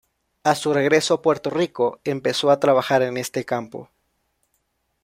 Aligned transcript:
A 0.43 0.55
su 0.55 0.73
regreso 0.73 1.13
a 1.13 1.21
Puerto 1.21 1.51
Rico, 1.51 1.99
empezó 2.05 2.49
a 2.49 2.59
trabajar 2.59 3.03
en 3.03 3.17
este 3.17 3.45
campo. 3.45 3.91